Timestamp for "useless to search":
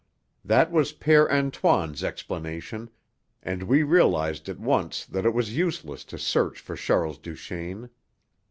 5.55-6.59